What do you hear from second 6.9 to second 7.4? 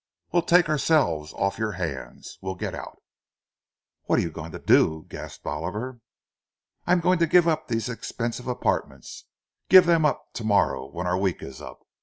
going to